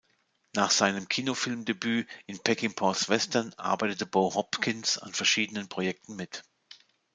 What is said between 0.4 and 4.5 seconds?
Nach seinem Kinofilmdebüt in Peckinpahs Western arbeitete Bo